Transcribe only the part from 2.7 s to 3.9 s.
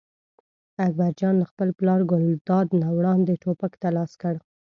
نه وړاندې ټوپک ته